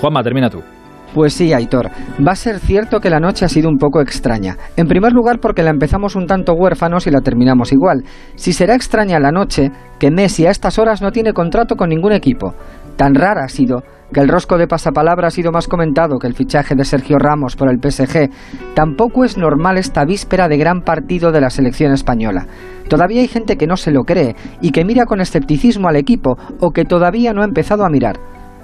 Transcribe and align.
Juanma, 0.00 0.22
termina 0.22 0.48
tú. 0.48 0.62
Pues 1.14 1.32
sí, 1.32 1.52
Aitor. 1.52 1.90
Va 2.24 2.32
a 2.32 2.36
ser 2.36 2.58
cierto 2.58 3.00
que 3.00 3.10
la 3.10 3.18
noche 3.18 3.44
ha 3.44 3.48
sido 3.48 3.68
un 3.68 3.78
poco 3.78 4.00
extraña. 4.00 4.56
En 4.76 4.86
primer 4.86 5.12
lugar 5.12 5.40
porque 5.40 5.62
la 5.62 5.70
empezamos 5.70 6.16
un 6.16 6.26
tanto 6.26 6.52
huérfanos 6.52 7.06
y 7.06 7.10
la 7.10 7.20
terminamos 7.20 7.72
igual. 7.72 8.04
Si 8.34 8.52
será 8.52 8.74
extraña 8.74 9.18
la 9.18 9.32
noche, 9.32 9.72
que 9.98 10.10
Messi 10.10 10.46
a 10.46 10.50
estas 10.50 10.78
horas 10.78 11.00
no 11.00 11.10
tiene 11.10 11.32
contrato 11.32 11.76
con 11.76 11.88
ningún 11.88 12.12
equipo. 12.12 12.54
Tan 12.96 13.14
rara 13.14 13.44
ha 13.44 13.48
sido 13.48 13.82
que 14.12 14.20
el 14.20 14.28
rosco 14.28 14.58
de 14.58 14.66
pasapalabra 14.66 15.28
ha 15.28 15.30
sido 15.30 15.50
más 15.50 15.66
comentado 15.66 16.18
que 16.18 16.26
el 16.26 16.34
fichaje 16.34 16.74
de 16.74 16.84
Sergio 16.84 17.18
Ramos 17.18 17.56
por 17.56 17.70
el 17.70 17.78
PSG. 17.80 18.30
Tampoco 18.74 19.24
es 19.24 19.36
normal 19.36 19.78
esta 19.78 20.04
víspera 20.04 20.48
de 20.48 20.56
gran 20.56 20.82
partido 20.82 21.32
de 21.32 21.40
la 21.40 21.50
selección 21.50 21.92
española. 21.92 22.46
Todavía 22.88 23.20
hay 23.20 23.28
gente 23.28 23.56
que 23.56 23.66
no 23.66 23.76
se 23.76 23.92
lo 23.92 24.02
cree 24.02 24.34
y 24.60 24.72
que 24.72 24.84
mira 24.84 25.04
con 25.04 25.20
escepticismo 25.20 25.88
al 25.88 25.96
equipo 25.96 26.36
o 26.60 26.70
que 26.70 26.84
todavía 26.84 27.32
no 27.32 27.42
ha 27.42 27.46
empezado 27.46 27.84
a 27.84 27.90
mirar. 27.90 28.16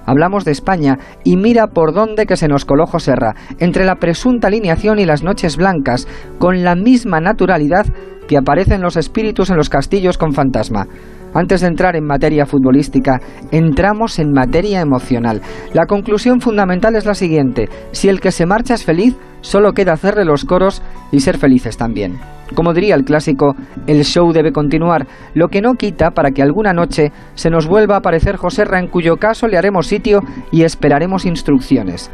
Hablamos 0.07 0.45
de 0.45 0.53
España 0.53 0.99
y 1.25 1.37
mira 1.37 1.69
por 1.69 1.95
dónde 1.95 2.27
que 2.27 2.37
se 2.37 2.49
nos 2.49 2.65
coló 2.65 2.87
Joserra, 2.87 3.35
entre 3.59 3.85
la 3.85 3.97
presunta 3.97 4.49
alineación 4.49 4.99
y 4.99 5.05
las 5.05 5.23
noches 5.23 5.57
blancas, 5.57 6.07
con 6.39 6.63
la 6.63 6.75
misma 6.75 7.21
naturalidad 7.21 7.87
que 8.29 8.39
aparecen 8.39 8.81
los 8.81 8.97
espíritus 8.97 9.51
en 9.51 9.57
los 9.57 9.69
castillos 9.69 10.19
con 10.19 10.33
fantasma. 10.33 10.87
Antes 11.35 11.63
de 11.63 11.67
entrar 11.67 11.97
en 11.97 12.07
materia 12.07 12.47
futbolística, 12.47 13.21
entramos 13.51 14.21
en 14.21 14.33
materia 14.33 14.81
emocional. 14.81 15.43
La 15.73 15.87
conclusión 15.87 16.41
fundamental 16.41 16.95
es 16.95 17.07
la 17.07 17.15
siguiente. 17.15 17.69
Si 17.91 18.09
el 18.09 18.21
que 18.21 18.31
se 18.31 18.47
marcha 18.47 18.75
es 18.75 18.85
feliz, 18.85 19.17
solo 19.41 19.73
queda 19.73 19.95
hacerle 19.95 20.25
los 20.25 20.45
coros 20.45 20.81
y 21.15 21.21
ser 21.21 21.39
felices 21.39 21.77
también. 21.77 22.19
Como 22.55 22.75
diría 22.75 22.95
el 22.95 23.05
clásico, 23.05 23.55
el 23.87 24.05
show 24.05 24.33
debe 24.33 24.53
continuar, 24.53 25.07
lo 25.35 25.49
que 25.49 25.63
no 25.63 25.75
quita 25.75 26.11
para 26.11 26.31
que 26.31 26.43
alguna 26.43 26.73
noche 26.73 27.13
se 27.35 27.51
nos 27.51 27.67
vuelva 27.67 27.95
a 27.95 27.99
aparecer 27.99 28.37
Joserra, 28.37 28.79
en 28.79 28.89
cuyo 28.89 29.17
caso 29.17 29.49
le 29.49 29.57
haremos 29.57 29.87
sitio 29.87 30.21
y 30.51 30.63
esperaremos 30.63 31.25
instrucciones. 31.25 32.11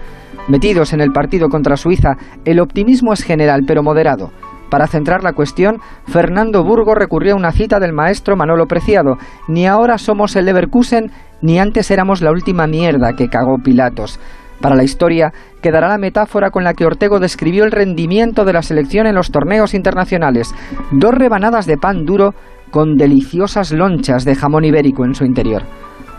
Metidos 0.48 0.92
en 0.92 1.00
el 1.00 1.12
partido 1.12 1.48
contra 1.48 1.76
Suiza, 1.76 2.16
el 2.44 2.60
optimismo 2.60 3.12
es 3.12 3.22
general 3.22 3.62
pero 3.66 3.82
moderado. 3.82 4.30
Para 4.70 4.86
centrar 4.86 5.24
la 5.24 5.32
cuestión, 5.32 5.78
Fernando 6.06 6.62
Burgo 6.62 6.94
recurrió 6.94 7.34
a 7.34 7.36
una 7.36 7.50
cita 7.50 7.80
del 7.80 7.92
maestro 7.92 8.36
Manolo 8.36 8.66
Preciado. 8.66 9.18
Ni 9.48 9.66
ahora 9.66 9.98
somos 9.98 10.36
el 10.36 10.44
Leverkusen, 10.44 11.10
ni 11.42 11.58
antes 11.58 11.90
éramos 11.90 12.22
la 12.22 12.30
última 12.30 12.68
mierda 12.68 13.14
que 13.14 13.28
cagó 13.28 13.58
Pilatos. 13.58 14.20
Para 14.60 14.76
la 14.76 14.84
historia 14.84 15.32
quedará 15.62 15.88
la 15.88 15.98
metáfora 15.98 16.50
con 16.50 16.64
la 16.64 16.74
que 16.74 16.84
Ortego 16.84 17.18
describió 17.18 17.64
el 17.64 17.72
rendimiento 17.72 18.44
de 18.44 18.52
la 18.52 18.62
selección 18.62 19.06
en 19.06 19.14
los 19.14 19.30
torneos 19.30 19.74
internacionales. 19.74 20.54
Dos 20.92 21.14
rebanadas 21.14 21.66
de 21.66 21.78
pan 21.78 22.04
duro 22.04 22.34
con 22.70 22.96
deliciosas 22.96 23.72
lonchas 23.72 24.24
de 24.24 24.34
jamón 24.34 24.64
ibérico 24.64 25.04
en 25.04 25.14
su 25.14 25.24
interior. 25.24 25.62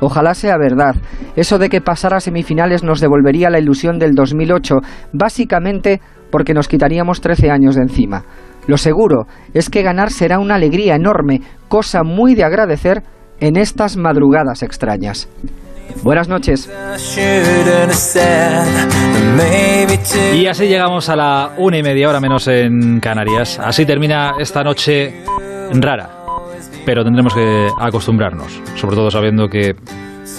Ojalá 0.01 0.33
sea 0.33 0.57
verdad. 0.57 0.95
Eso 1.35 1.59
de 1.59 1.69
que 1.69 1.79
pasar 1.79 2.15
a 2.15 2.19
semifinales 2.19 2.83
nos 2.83 2.99
devolvería 2.99 3.51
la 3.51 3.59
ilusión 3.59 3.99
del 3.99 4.15
2008, 4.15 4.77
básicamente 5.13 6.01
porque 6.31 6.55
nos 6.55 6.67
quitaríamos 6.67 7.21
13 7.21 7.51
años 7.51 7.75
de 7.75 7.83
encima. 7.83 8.23
Lo 8.65 8.77
seguro 8.77 9.27
es 9.53 9.69
que 9.69 9.83
ganar 9.83 10.09
será 10.09 10.39
una 10.39 10.55
alegría 10.55 10.95
enorme, 10.95 11.41
cosa 11.67 12.03
muy 12.03 12.33
de 12.33 12.43
agradecer 12.43 13.03
en 13.39 13.57
estas 13.57 13.97
madrugadas 13.97 14.63
extrañas. 14.63 15.29
Buenas 16.03 16.27
noches. 16.27 16.69
Y 20.33 20.47
así 20.47 20.67
llegamos 20.67 21.09
a 21.09 21.15
la 21.15 21.51
una 21.57 21.77
y 21.77 21.83
media 21.83 22.09
hora 22.09 22.19
menos 22.19 22.47
en 22.47 22.99
Canarias. 22.99 23.59
Así 23.59 23.85
termina 23.85 24.33
esta 24.39 24.63
noche 24.63 25.23
rara. 25.73 26.09
Pero 26.85 27.03
tendremos 27.03 27.33
que 27.33 27.67
acostumbrarnos, 27.79 28.59
sobre 28.75 28.95
todo 28.95 29.11
sabiendo 29.11 29.47
que 29.47 29.75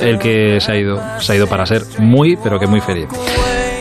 el 0.00 0.18
que 0.18 0.60
se 0.60 0.72
ha 0.72 0.76
ido, 0.76 1.00
se 1.20 1.32
ha 1.32 1.36
ido 1.36 1.46
para 1.46 1.64
ser 1.66 1.82
muy, 1.98 2.36
pero 2.36 2.58
que 2.58 2.66
muy 2.66 2.80
feliz. 2.80 3.08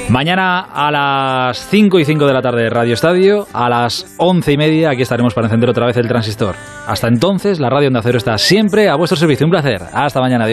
Mañana 0.10 0.60
a 0.60 0.92
las 0.92 1.68
5 1.70 2.00
y 2.00 2.06
5 2.06 2.26
de 2.26 2.34
la 2.34 2.42
tarde 2.42 2.70
Radio 2.70 2.94
Estadio, 2.94 3.48
a 3.54 3.70
las 3.70 4.14
11 4.18 4.52
y 4.52 4.58
media 4.58 4.90
aquí 4.90 5.04
estaremos 5.04 5.34
para 5.34 5.48
encender 5.48 5.70
otra 5.70 5.86
vez 5.86 5.96
el 5.96 6.08
transistor. 6.08 6.56
Hasta 6.86 7.08
entonces, 7.08 7.62
la 7.62 7.70
radio 7.70 7.88
Onda 7.88 8.02
Cero 8.04 8.18
está 8.18 8.38
siempre 8.38 8.90
a 8.90 8.96
vuestro 8.96 9.18
servicio. 9.18 9.46
Un 9.46 9.52
placer. 9.52 9.82
Hasta 9.94 10.20
mañana, 10.20 10.44
adiós. 10.44 10.50